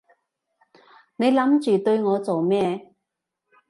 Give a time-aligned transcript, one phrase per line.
[1.17, 2.91] 你諗住對我做咩？